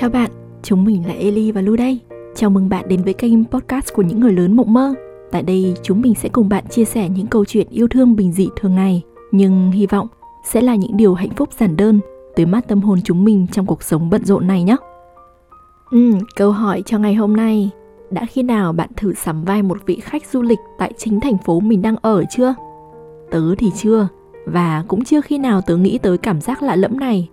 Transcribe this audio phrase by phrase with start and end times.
[0.00, 0.30] Chào bạn,
[0.62, 2.00] chúng mình là Eli và Lu đây.
[2.34, 4.94] Chào mừng bạn đến với kênh podcast của những người lớn mộng mơ.
[5.30, 8.32] Tại đây, chúng mình sẽ cùng bạn chia sẻ những câu chuyện yêu thương bình
[8.32, 9.02] dị thường ngày,
[9.32, 10.06] nhưng hy vọng
[10.44, 12.00] sẽ là những điều hạnh phúc giản đơn
[12.36, 14.76] tới mát tâm hồn chúng mình trong cuộc sống bận rộn này nhé.
[15.90, 17.70] Ừ, câu hỏi cho ngày hôm nay
[18.10, 21.38] đã khi nào bạn thử sắm vai một vị khách du lịch tại chính thành
[21.38, 22.54] phố mình đang ở chưa?
[23.30, 24.08] Tớ thì chưa,
[24.46, 27.28] và cũng chưa khi nào tớ nghĩ tới cảm giác lạ lẫm này.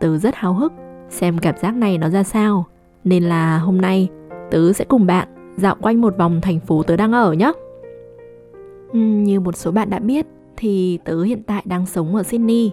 [0.00, 0.72] Tớ rất háo hức
[1.10, 2.66] xem cảm giác này nó ra sao.
[3.04, 4.08] Nên là hôm nay
[4.50, 7.52] tớ sẽ cùng bạn dạo quanh một vòng thành phố tớ đang ở nhé.
[8.92, 12.70] Ừ, như một số bạn đã biết thì tớ hiện tại đang sống ở Sydney,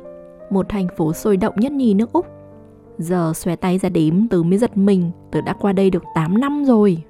[0.50, 2.26] một thành phố sôi động nhất nhì nước Úc.
[2.98, 6.42] Giờ xòe tay ra đếm tớ mới giật mình, tớ đã qua đây được 8
[6.42, 7.04] năm rồi.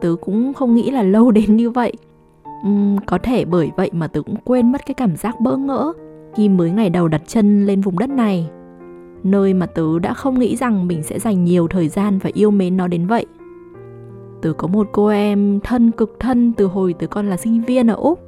[0.00, 1.92] Tớ cũng không nghĩ là lâu đến như vậy.
[2.66, 5.92] Uhm, có thể bởi vậy mà tớ cũng quên mất cái cảm giác bỡ ngỡ
[6.34, 8.50] khi mới ngày đầu đặt chân lên vùng đất này
[9.24, 12.50] nơi mà tớ đã không nghĩ rằng mình sẽ dành nhiều thời gian và yêu
[12.50, 13.26] mến nó đến vậy.
[14.42, 17.86] Tớ có một cô em thân cực thân từ hồi tớ còn là sinh viên
[17.86, 18.20] ở úc.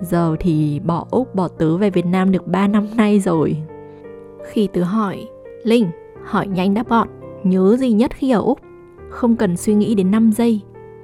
[0.00, 3.56] Giờ thì bỏ úc, bỏ tớ về việt nam được 3 năm nay rồi.
[4.52, 5.28] Khi tớ hỏi,
[5.64, 5.86] linh,
[6.24, 7.08] hỏi nhanh đáp gọn
[7.44, 8.60] nhớ gì nhất khi ở úc?
[9.08, 10.60] Không cần suy nghĩ đến 5 giây.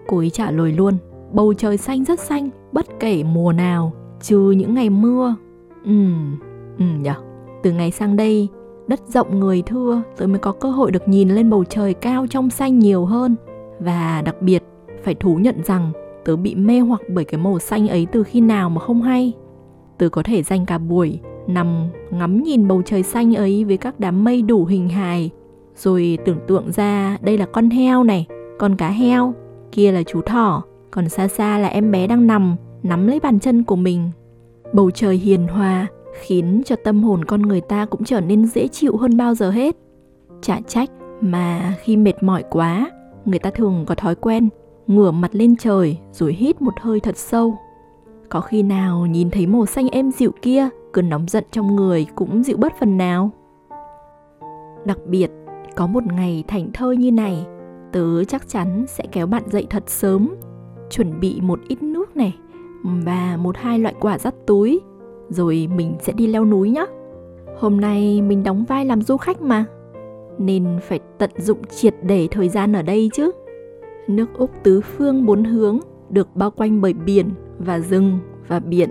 [0.07, 0.97] Cô ấy trả lời luôn,
[1.33, 5.35] bầu trời xanh rất xanh, bất kể mùa nào, trừ những ngày mưa.
[5.85, 6.13] Ừ
[6.79, 7.15] ừ nhở.
[7.63, 8.49] Từ ngày sang đây
[8.87, 12.27] đất rộng người thưa rồi mới có cơ hội được nhìn lên bầu trời cao
[12.31, 13.37] trong xanh nhiều hơn.
[13.81, 14.63] Và đặc biệt,
[15.03, 15.93] phải thú nhận rằng
[16.25, 19.33] tớ bị mê hoặc bởi cái màu xanh ấy từ khi nào mà không hay.
[19.99, 24.01] Tớ có thể dành cả buổi nằm ngắm nhìn bầu trời xanh ấy với các
[24.01, 25.31] đám mây đủ hình hài,
[25.77, 28.27] rồi tưởng tượng ra đây là con heo này,
[28.59, 29.35] con cá heo,
[29.73, 33.41] kia là chú thỏ, còn xa xa là em bé đang nằm, nắm lấy bàn
[33.41, 34.11] chân của mình.
[34.73, 38.69] Bầu trời hiền hòa khiến cho tâm hồn con người ta cũng trở nên dễ
[38.69, 39.77] chịu hơn bao giờ hết.
[40.43, 40.91] Chả trách
[41.21, 42.91] mà khi mệt mỏi quá,
[43.25, 44.49] người ta thường có thói quen
[44.87, 47.59] ngửa mặt lên trời rồi hít một hơi thật sâu.
[48.29, 52.07] Có khi nào nhìn thấy màu xanh êm dịu kia cơn nóng giận trong người
[52.15, 53.31] cũng dịu bớt phần nào.
[54.85, 55.31] Đặc biệt,
[55.77, 57.47] có một ngày thảnh thơi như này,
[57.93, 60.35] tớ chắc chắn sẽ kéo bạn dậy thật sớm,
[60.91, 62.37] chuẩn bị một ít nước này
[62.83, 64.81] và một hai loại quả dắt túi
[65.33, 66.87] rồi mình sẽ đi leo núi nhé
[67.63, 69.65] hôm nay mình đóng vai làm du khách mà.
[70.39, 73.31] Nên phải tận dụng triệt để thời gian ở đây chứ.
[74.09, 75.79] Nước úc tứ phương bốn hướng
[76.11, 78.91] được bao quanh bởi biển và rừng và biển.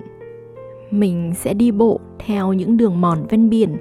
[0.92, 3.78] Mình sẽ đi bộ theo những đường mòn ven biển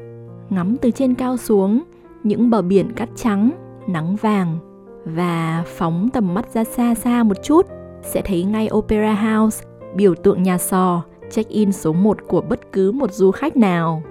[0.50, 1.82] ngắm từ trên cao xuống
[2.22, 3.50] những bờ biển cát trắng
[3.87, 4.59] nắng vàng
[5.04, 7.66] và phóng tầm mắt ra xa xa một chút.
[8.03, 12.92] Sẽ thấy ngay Opera House, biểu tượng nhà sò, check-in số 1 của bất cứ
[12.92, 14.02] một du khách nào.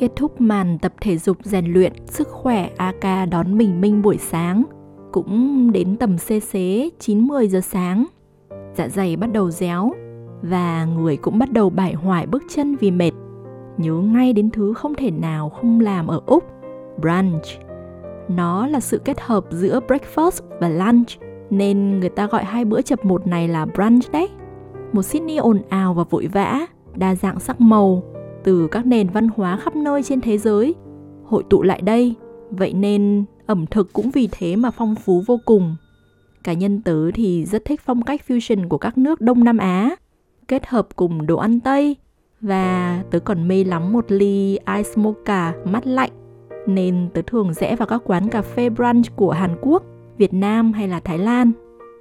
[0.00, 4.18] Kết thúc màn tập thể dục rèn luyện sức khỏe AK đón mình minh buổi
[4.18, 4.62] sáng,
[5.12, 8.06] cũng đến tầm xê xế 9-10 giờ sáng.
[8.74, 9.92] Dạ dày bắt đầu réo
[10.42, 13.12] và người cũng bắt đầu bải hoài bước chân vì mệt.
[13.76, 16.44] Nhớ ngay đến thứ không thể nào không làm ở Úc,
[17.00, 17.44] brunch.
[18.28, 21.08] Nó là sự kết hợp giữa breakfast và lunch,
[21.50, 24.28] nên người ta gọi hai bữa chập một này là brunch đấy
[24.92, 26.66] một Sydney ồn ào và vội vã,
[26.96, 28.02] đa dạng sắc màu
[28.44, 30.74] từ các nền văn hóa khắp nơi trên thế giới.
[31.24, 32.14] Hội tụ lại đây,
[32.50, 35.76] vậy nên ẩm thực cũng vì thế mà phong phú vô cùng.
[36.44, 39.96] Cá nhân tớ thì rất thích phong cách fusion của các nước Đông Nam Á,
[40.48, 41.96] kết hợp cùng đồ ăn Tây
[42.40, 46.10] và tớ còn mê lắm một ly ice mocha mát lạnh.
[46.66, 49.82] Nên tớ thường rẽ vào các quán cà phê brunch của Hàn Quốc,
[50.18, 51.52] Việt Nam hay là Thái Lan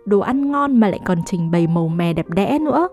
[0.07, 2.87] đồ ăn ngon mà lại còn trình bày màu mè đẹp đẽ nữa.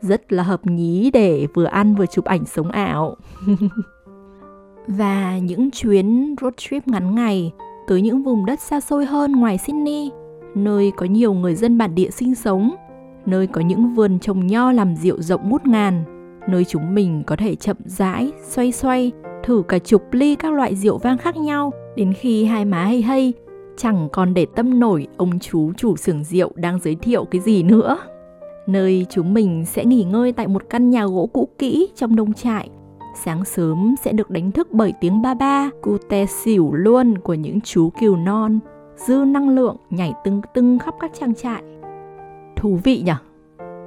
[0.00, 3.16] Rất là hợp nhí để vừa ăn vừa chụp ảnh sống ảo.
[4.88, 7.52] Và những chuyến road trip ngắn ngày
[7.88, 10.10] tới những vùng đất xa xôi hơn ngoài Sydney,
[10.54, 12.74] nơi có nhiều người dân bản địa sinh sống,
[13.26, 16.04] nơi có những vườn trồng nho làm rượu rộng ngút ngàn,
[16.48, 19.12] nơi chúng mình có thể chậm rãi, xoay xoay,
[19.44, 23.02] thử cả chục ly các loại rượu vang khác nhau đến khi hai má hay
[23.02, 23.32] hay
[23.78, 27.62] chẳng còn để tâm nổi ông chú chủ xưởng rượu đang giới thiệu cái gì
[27.62, 27.98] nữa.
[28.66, 32.32] Nơi chúng mình sẽ nghỉ ngơi tại một căn nhà gỗ cũ kỹ trong nông
[32.32, 32.68] trại.
[33.24, 37.34] Sáng sớm sẽ được đánh thức bởi tiếng ba ba, cu te xỉu luôn của
[37.34, 38.58] những chú cừu non,
[38.96, 41.62] dư năng lượng nhảy tưng tưng khắp các trang trại.
[42.56, 43.12] Thú vị nhỉ?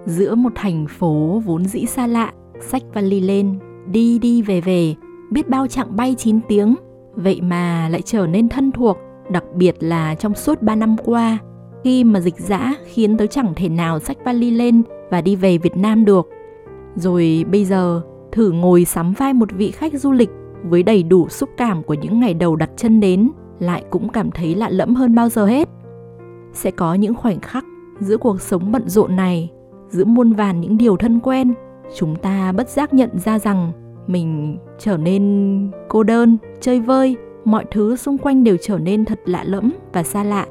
[0.05, 3.59] Giữa một thành phố vốn dĩ xa lạ, sách vali lên,
[3.91, 4.95] đi đi về về,
[5.31, 6.75] biết bao chặng bay 9 tiếng,
[7.15, 8.97] vậy mà lại trở nên thân thuộc
[9.31, 11.37] đặc biệt là trong suốt 3 năm qua,
[11.83, 15.57] khi mà dịch dã khiến tớ chẳng thể nào xách vali lên và đi về
[15.57, 16.29] Việt Nam được.
[16.95, 18.01] Rồi bây giờ,
[18.31, 20.29] thử ngồi sắm vai một vị khách du lịch
[20.63, 23.29] với đầy đủ xúc cảm của những ngày đầu đặt chân đến
[23.59, 25.69] lại cũng cảm thấy lạ lẫm hơn bao giờ hết.
[26.53, 27.65] Sẽ có những khoảnh khắc
[27.99, 29.49] giữa cuộc sống bận rộn này,
[29.89, 31.53] giữa muôn vàn những điều thân quen,
[31.95, 33.71] chúng ta bất giác nhận ra rằng
[34.07, 39.19] mình trở nên cô đơn, chơi vơi, mọi thứ xung quanh đều trở nên thật
[39.25, 40.47] lạ lẫm và xa lạ.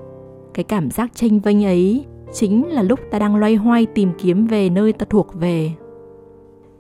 [0.55, 4.47] Cái cảm giác tranh vênh ấy chính là lúc ta đang loay hoay tìm kiếm
[4.47, 5.71] về nơi ta thuộc về.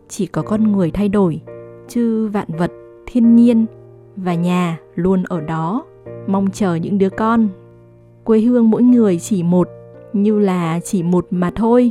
[0.08, 1.40] Chỉ có con người thay đổi,
[1.88, 2.72] chứ vạn vật,
[3.06, 3.66] thiên nhiên
[4.16, 5.84] và nhà luôn ở đó,
[6.26, 7.48] mong chờ những đứa con.
[8.24, 9.68] Quê hương mỗi người chỉ một,
[10.12, 11.90] như là chỉ một mà thôi.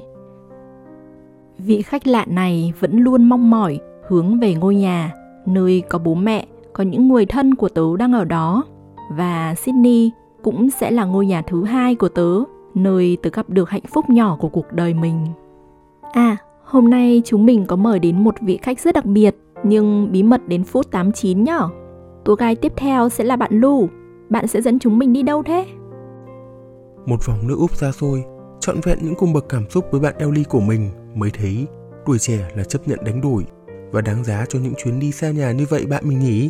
[1.57, 5.13] Vị khách lạ này vẫn luôn mong mỏi hướng về ngôi nhà,
[5.45, 8.63] nơi có bố mẹ, có những người thân của tớ đang ở đó.
[9.11, 10.11] Và Sydney
[10.43, 12.43] cũng sẽ là ngôi nhà thứ hai của tớ,
[12.75, 15.25] nơi tớ gặp được hạnh phúc nhỏ của cuộc đời mình.
[16.11, 20.11] À, hôm nay chúng mình có mời đến một vị khách rất đặc biệt, nhưng
[20.11, 21.69] bí mật đến phút 89 nhở.
[22.25, 23.89] Tour guide tiếp theo sẽ là bạn Lu.
[24.29, 25.65] Bạn sẽ dẫn chúng mình đi đâu thế?
[27.05, 28.23] Một vòng nước Úc xa xôi,
[28.59, 31.67] trọn vẹn những cung bậc cảm xúc với bạn Ellie của mình mới thấy
[32.05, 33.45] tuổi trẻ là chấp nhận đánh đổi
[33.91, 36.49] và đáng giá cho những chuyến đi xa nhà như vậy bạn mình nhỉ?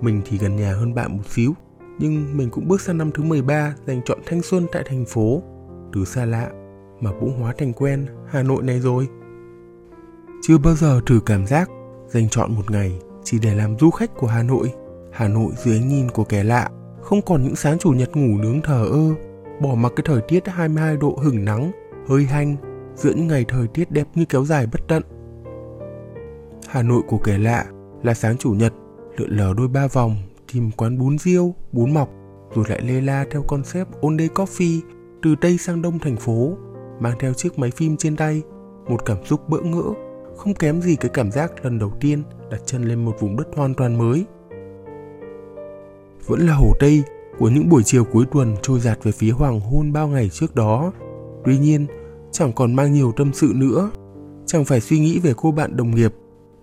[0.00, 1.54] Mình thì gần nhà hơn bạn một xíu,
[1.98, 5.42] nhưng mình cũng bước sang năm thứ 13 dành chọn thanh xuân tại thành phố,
[5.92, 6.50] từ xa lạ
[7.00, 9.08] mà cũng hóa thành quen Hà Nội này rồi.
[10.42, 11.70] Chưa bao giờ thử cảm giác
[12.08, 14.72] dành chọn một ngày chỉ để làm du khách của Hà Nội.
[15.12, 16.70] Hà Nội dưới ánh nhìn của kẻ lạ,
[17.00, 19.14] không còn những sáng chủ nhật ngủ nướng thờ ơ,
[19.60, 21.72] bỏ mặc cái thời tiết 22 độ hửng nắng,
[22.08, 22.56] hơi hanh,
[22.96, 25.02] giữa những ngày thời tiết đẹp như kéo dài bất tận.
[26.72, 27.66] Hà Nội của kẻ lạ
[28.02, 28.72] là sáng chủ nhật,
[29.16, 30.16] lượn lờ đôi ba vòng,
[30.52, 32.08] tìm quán bún riêu, bún mọc,
[32.54, 34.80] rồi lại lê la theo concept all day coffee
[35.22, 36.52] từ Tây sang Đông thành phố,
[37.00, 38.42] mang theo chiếc máy phim trên tay,
[38.88, 39.82] một cảm xúc bỡ ngỡ,
[40.36, 43.48] không kém gì cái cảm giác lần đầu tiên đặt chân lên một vùng đất
[43.56, 44.24] hoàn toàn mới.
[46.26, 47.02] Vẫn là Hồ Tây
[47.38, 50.54] của những buổi chiều cuối tuần trôi giạt về phía hoàng hôn bao ngày trước
[50.54, 50.92] đó.
[51.44, 51.86] Tuy nhiên,
[52.30, 53.90] chẳng còn mang nhiều tâm sự nữa.
[54.46, 56.12] Chẳng phải suy nghĩ về cô bạn đồng nghiệp,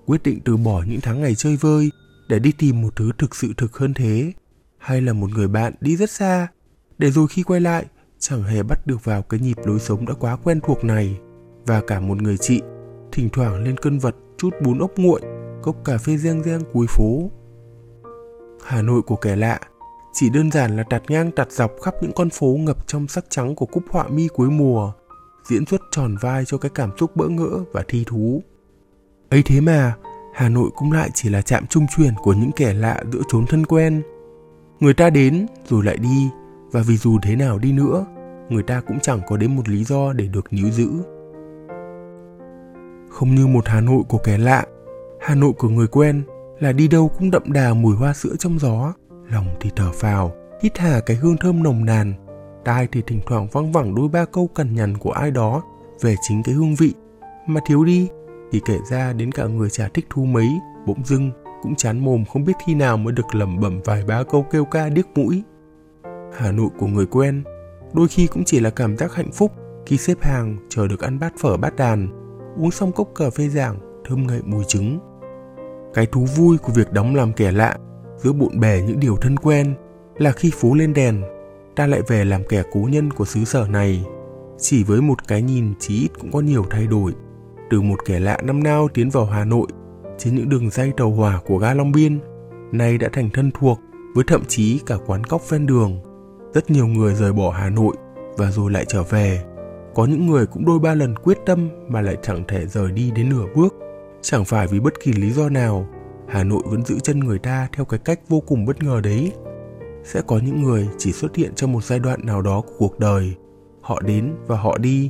[0.10, 1.92] quyết định từ bỏ những tháng ngày chơi vơi
[2.30, 4.34] để đi tìm một thứ thực sự thực hơn thế.
[4.78, 6.48] Hay là một người bạn đi rất xa,
[6.98, 7.86] để rồi khi quay lại,
[8.20, 11.20] chẳng hề bắt được vào cái nhịp lối sống đã quá quen thuộc này.
[11.66, 12.62] Và cả một người chị,
[13.12, 15.22] thỉnh thoảng lên cân vật chút bún ốc nguội,
[15.62, 17.32] cốc cà phê reng reng cuối phố.
[18.64, 19.60] Hà Nội của kẻ lạ
[20.14, 23.26] chỉ đơn giản là tạt ngang tạt dọc khắp những con phố ngập trong sắc
[23.30, 24.92] trắng của cúc họa mi cuối mùa,
[25.50, 28.44] diễn xuất tròn vai cho cái cảm xúc bỡ ngỡ và thi thú
[29.30, 29.96] ấy thế mà,
[30.34, 33.46] Hà Nội cũng lại chỉ là trạm trung chuyển của những kẻ lạ giữa chốn
[33.46, 34.02] thân quen.
[34.80, 36.30] Người ta đến rồi lại đi,
[36.72, 38.06] và vì dù thế nào đi nữa,
[38.50, 40.90] người ta cũng chẳng có đến một lý do để được níu giữ.
[43.10, 44.66] Không như một Hà Nội của kẻ lạ,
[45.22, 46.24] Hà Nội của người quen
[46.60, 48.94] là đi đâu cũng đậm đà mùi hoa sữa trong gió,
[49.32, 52.14] lòng thì thở phào, hít hà cái hương thơm nồng nàn,
[52.66, 55.62] tai thì thỉnh thoảng văng vẳng đôi ba câu cằn nhằn của ai đó
[56.02, 56.94] về chính cái hương vị
[57.48, 58.10] mà thiếu đi
[58.52, 60.48] thì kể ra đến cả người chả thích thu mấy,
[60.86, 61.32] bỗng dưng
[61.64, 64.66] cũng chán mồm không biết khi nào mới được lẩm bẩm vài ba câu kêu
[64.66, 65.44] ca điếc mũi.
[66.38, 67.44] Hà nội của người quen,
[67.94, 69.52] đôi khi cũng chỉ là cảm giác hạnh phúc
[69.86, 72.10] khi xếp hàng chờ được ăn bát phở bát đàn,
[72.58, 75.00] uống xong cốc cà phê giảng, thơm ngậy mùi trứng.
[75.94, 77.78] Cái thú vui của việc đóng làm kẻ lạ
[78.18, 79.76] giữa bộn bề những điều thân quen
[80.18, 81.22] là khi phố lên đèn,
[81.76, 84.06] ta lại về làm kẻ cố nhân của xứ sở này.
[84.58, 87.14] Chỉ với một cái nhìn chí ít cũng có nhiều thay đổi
[87.70, 89.68] từ một kẻ lạ năm nào tiến vào Hà Nội
[90.18, 92.20] trên những đường dây tàu hỏa của ga Long Biên,
[92.72, 93.80] nay đã thành thân thuộc
[94.16, 96.00] với thậm chí cả quán cóc ven đường.
[96.54, 97.96] Rất nhiều người rời bỏ Hà Nội
[98.38, 99.44] và rồi lại trở về.
[99.96, 103.12] Có những người cũng đôi ba lần quyết tâm mà lại chẳng thể rời đi
[103.12, 103.76] đến nửa bước.
[104.22, 105.88] Chẳng phải vì bất kỳ lý do nào,
[106.28, 109.32] Hà Nội vẫn giữ chân người ta theo cái cách vô cùng bất ngờ đấy.
[110.04, 113.00] Sẽ có những người chỉ xuất hiện trong một giai đoạn nào đó của cuộc
[113.00, 113.36] đời.
[113.82, 115.10] Họ đến và họ đi,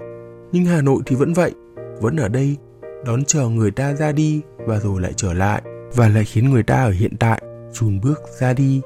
[0.52, 1.54] nhưng Hà Nội thì vẫn vậy,
[2.02, 2.58] vẫn ở đây,
[3.06, 5.62] đón chờ người ta ra đi và rồi lại trở lại,
[5.96, 7.42] và lại khiến người ta ở hiện tại
[7.74, 8.82] chùn bước ra đi.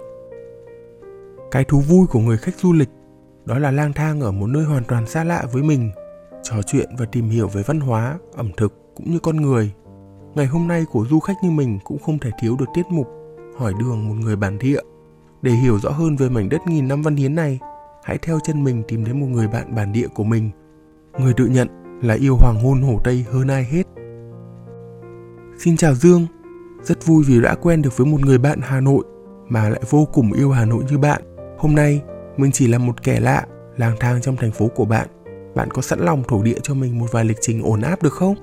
[1.51, 2.89] Cái thú vui của người khách du lịch,
[3.45, 5.91] đó là lang thang ở một nơi hoàn toàn xa lạ với mình,
[6.43, 9.73] trò chuyện và tìm hiểu về văn hóa, ẩm thực cũng như con người.
[10.35, 13.07] Ngày hôm nay của du khách như mình cũng không thể thiếu được tiết mục
[13.57, 14.79] hỏi đường một người bản địa.
[15.41, 17.59] Để hiểu rõ hơn về mảnh đất nghìn năm văn hiến này,
[18.03, 20.49] hãy theo chân mình tìm đến một người bạn bản địa của mình.
[21.19, 23.83] Người tự nhận là yêu hoàng hôn Hồ Tây hơn ai hết.
[25.57, 26.27] Xin chào Dương,
[26.83, 29.03] rất vui vì đã quen được với một người bạn Hà Nội
[29.49, 31.21] mà lại vô cùng yêu Hà Nội như bạn.
[31.57, 32.01] Hôm nay,
[32.37, 33.45] mình chỉ là một kẻ lạ,
[33.77, 35.07] lang thang trong thành phố của bạn.
[35.55, 38.13] Bạn có sẵn lòng thổ địa cho mình một vài lịch trình ổn áp được
[38.13, 38.35] không?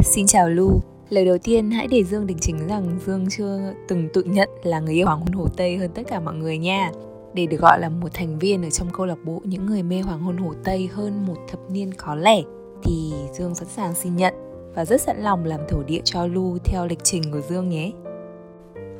[0.00, 4.08] Xin chào Lu, Lời đầu tiên hãy để Dương đính chính rằng Dương chưa từng
[4.12, 6.90] tự nhận là người yêu Hoàng hôn Hồ Tây hơn tất cả mọi người nha
[7.34, 10.00] để được gọi là một thành viên ở trong câu lạc bộ những người mê
[10.00, 12.42] hoàng hôn Hồ Tây hơn một thập niên có lẻ
[12.84, 14.34] thì Dương sẵn sàng xin nhận
[14.74, 17.90] và rất sẵn lòng làm thổ địa cho Lu theo lịch trình của Dương nhé.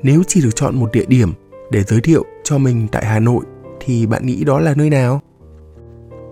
[0.02, 1.32] Nếu chỉ được chọn một địa điểm
[1.70, 3.44] để giới thiệu cho mình tại Hà Nội
[3.80, 5.20] thì bạn nghĩ đó là nơi nào?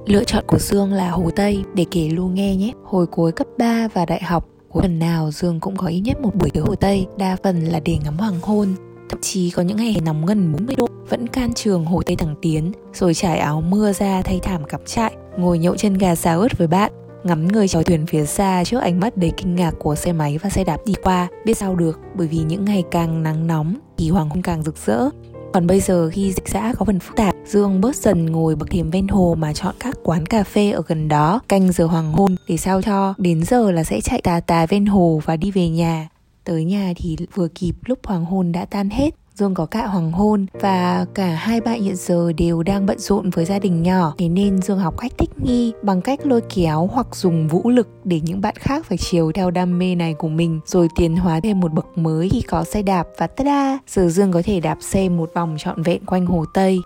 [0.07, 2.73] Lựa chọn của Dương là Hồ Tây để kể Lu nghe nhé.
[2.85, 6.21] Hồi cuối cấp 3 và đại học, cuối tuần nào Dương cũng có ít nhất
[6.21, 8.69] một buổi tới Hồ Tây, đa phần là để ngắm hoàng hôn.
[9.09, 12.35] Thậm chí có những ngày nóng gần 40 độ, vẫn can trường Hồ Tây Thẳng
[12.43, 16.41] Tiến, rồi trải áo mưa ra thay thảm cắm trại, ngồi nhậu chân gà xào
[16.41, 16.93] ớt với bạn,
[17.25, 20.39] ngắm người chèo thuyền phía xa trước ánh mắt đầy kinh ngạc của xe máy
[20.39, 21.29] và xe đạp đi qua.
[21.45, 24.77] Biết sao được bởi vì những ngày càng nắng nóng thì hoàng hôn càng rực
[24.87, 25.09] rỡ.
[25.53, 28.71] Còn bây giờ khi dịch xã có phần phức tạp, Dương bớt dần ngồi bậc
[28.71, 32.13] thềm ven hồ mà chọn các quán cà phê ở gần đó, canh giờ hoàng
[32.13, 35.51] hôn để sao cho đến giờ là sẽ chạy tà tà ven hồ và đi
[35.51, 36.09] về nhà.
[36.45, 39.11] Tới nhà thì vừa kịp lúc hoàng hôn đã tan hết.
[39.35, 43.31] Dương có cả hoàng hôn và cả hai bạn hiện giờ đều đang bận rộn
[43.31, 44.15] với gia đình nhỏ.
[44.19, 47.89] Thế nên Dương học cách thích nghi bằng cách lôi kéo hoặc dùng vũ lực
[48.05, 51.41] để những bạn khác phải chiều theo đam mê này của mình, Rồi tiến hóa
[51.41, 54.79] thêm một bậc mới khi có xe đạp và tada Giờ Dương có thể đạp
[54.81, 56.79] xe một vòng trọn vẹn quanh Hồ Tây.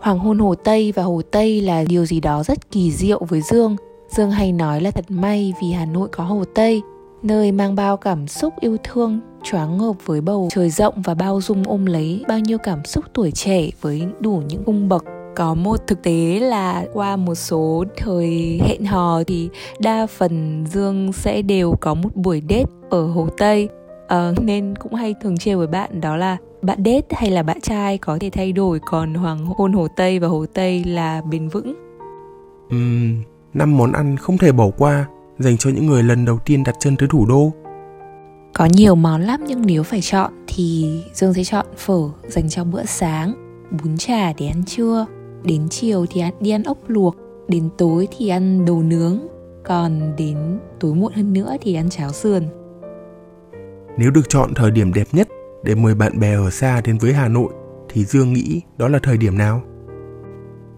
[0.00, 3.40] Hoàng hôn Hồ Tây và Hồ Tây là điều gì đó rất kỳ diệu với
[3.42, 3.76] Dương.
[4.16, 6.82] Dương hay nói là thật may vì Hà Nội có Hồ Tây,
[7.22, 11.40] nơi mang bao cảm xúc yêu thương choáng ngợp với bầu trời rộng và bao
[11.40, 15.04] dung ôm lấy bao nhiêu cảm xúc tuổi trẻ với đủ những cung bậc.
[15.36, 19.48] Có một thực tế là qua một số thời hẹn hò thì
[19.80, 23.68] đa phần dương sẽ đều có một buổi date ở hồ tây.
[24.08, 27.60] À, nên cũng hay thường trêu với bạn đó là bạn date hay là bạn
[27.60, 31.48] trai có thể thay đổi còn hoàng hôn hồ tây và hồ tây là bền
[31.48, 31.74] vững?
[32.74, 33.22] Uhm,
[33.54, 35.06] năm món ăn không thể bỏ qua
[35.38, 37.52] dành cho những người lần đầu tiên đặt chân tới thủ đô
[38.54, 42.64] có nhiều món lắm nhưng nếu phải chọn thì Dương sẽ chọn phở dành cho
[42.64, 43.34] bữa sáng,
[43.70, 45.06] bún chả để ăn trưa,
[45.44, 47.16] đến chiều thì ăn, đi ăn ốc luộc,
[47.48, 49.18] đến tối thì ăn đồ nướng,
[49.64, 52.42] còn đến tối muộn hơn nữa thì ăn cháo sườn.
[53.98, 55.28] Nếu được chọn thời điểm đẹp nhất
[55.64, 57.52] để mời bạn bè ở xa đến với Hà Nội
[57.88, 59.62] thì Dương nghĩ đó là thời điểm nào?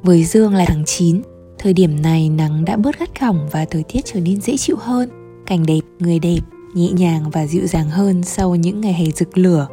[0.02, 1.23] Với Dương là tháng 9,
[1.59, 4.76] thời điểm này nắng đã bớt gắt gỏng và thời tiết trở nên dễ chịu
[4.81, 5.09] hơn,
[5.47, 6.40] cảnh đẹp, người đẹp
[6.75, 9.69] nhẹ nhàng và dịu dàng hơn sau những ngày hè rực lửa.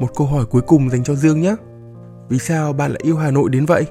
[0.00, 1.56] Một câu hỏi cuối cùng dành cho Dương nhé.
[2.28, 3.84] Vì sao bạn lại yêu Hà Nội đến vậy?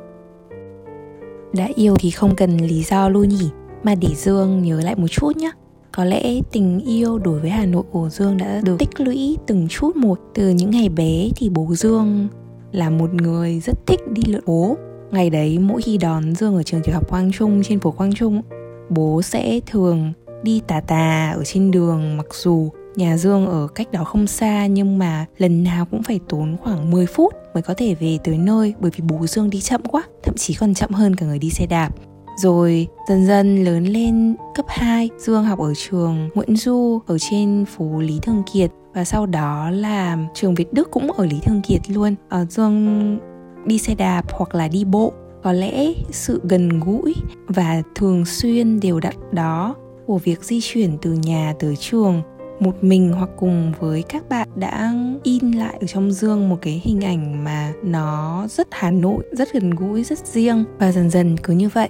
[1.54, 3.50] Đã yêu thì không cần lý do luôn nhỉ,
[3.84, 5.52] mà để Dương nhớ lại một chút nhé.
[5.92, 9.68] Có lẽ tình yêu đối với Hà Nội của Dương đã được tích lũy từng
[9.68, 12.28] chút một Từ những ngày bé thì bố Dương
[12.72, 14.78] là một người rất thích đi lượn phố
[15.12, 18.14] Ngày đấy mỗi khi đón Dương ở trường tiểu học Quang Trung trên phố Quang
[18.14, 18.42] Trung
[18.90, 23.92] Bố sẽ thường đi tà tà ở trên đường mặc dù nhà Dương ở cách
[23.92, 27.74] đó không xa nhưng mà lần nào cũng phải tốn khoảng 10 phút mới có
[27.78, 30.92] thể về tới nơi bởi vì bố Dương đi chậm quá, thậm chí còn chậm
[30.92, 31.90] hơn cả người đi xe đạp.
[32.38, 37.66] Rồi dần dần lớn lên cấp 2, Dương học ở trường Nguyễn Du ở trên
[37.66, 41.62] phố Lý Thường Kiệt và sau đó là trường Việt Đức cũng ở Lý Thường
[41.62, 42.16] Kiệt luôn.
[42.30, 43.20] Ở Dương
[43.66, 47.16] đi xe đạp hoặc là đi bộ có lẽ sự gần gũi
[47.48, 49.76] và thường xuyên đều đặn đó
[50.12, 52.22] của việc di chuyển từ nhà tới trường
[52.60, 56.82] một mình hoặc cùng với các bạn đã in lại ở trong dương một cái
[56.84, 61.38] hình ảnh mà nó rất Hà Nội, rất gần gũi, rất riêng và dần dần
[61.38, 61.90] cứ như vậy.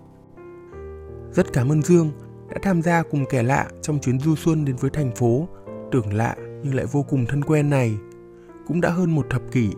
[1.32, 2.12] Rất cảm ơn Dương
[2.50, 5.48] đã tham gia cùng kẻ lạ trong chuyến du xuân đến với thành phố
[5.92, 7.94] tưởng lạ nhưng lại vô cùng thân quen này.
[8.68, 9.70] Cũng đã hơn một thập kỷ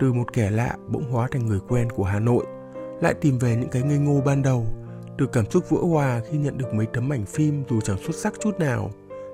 [0.00, 2.46] từ một kẻ lạ bỗng hóa thành người quen của Hà Nội,
[3.00, 4.66] lại tìm về những cái ngây ngô ban đầu
[5.18, 8.16] được cảm xúc vỡ hòa khi nhận được mấy tấm ảnh phim dù chẳng xuất
[8.16, 8.90] sắc chút nào,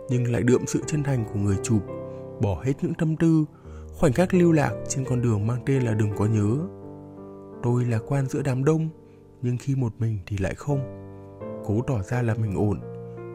[0.09, 1.83] nhưng lại đượm sự chân thành của người chụp,
[2.41, 3.45] bỏ hết những tâm tư,
[3.93, 6.57] khoảnh khắc lưu lạc trên con đường mang tên là đừng có nhớ.
[7.63, 8.89] Tôi là quan giữa đám đông,
[9.43, 10.81] nhưng khi một mình thì lại không.
[11.65, 12.81] Cố tỏ ra là mình ổn,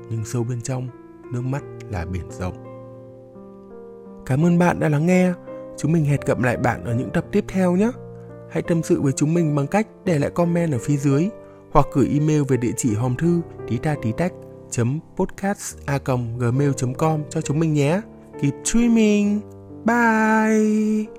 [0.09, 0.87] nhưng sâu bên trong,
[1.33, 2.55] nước mắt là biển rộng.
[4.25, 5.33] Cảm ơn bạn đã lắng nghe.
[5.77, 7.91] Chúng mình hẹn gặp lại bạn ở những tập tiếp theo nhé.
[8.49, 11.29] Hãy tâm sự với chúng mình bằng cách để lại comment ở phía dưới
[11.71, 14.33] hoặc gửi email về địa chỉ hòm thư tí ta tí tách
[15.15, 15.99] podcast a
[16.37, 18.01] gmail com cho chúng mình nhé.
[18.41, 19.39] Keep streaming.
[19.85, 21.18] Bye.